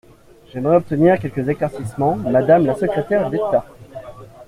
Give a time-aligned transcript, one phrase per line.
[0.51, 3.65] J’aimerais obtenir quelques éclaircissements, madame la secrétaire d’État.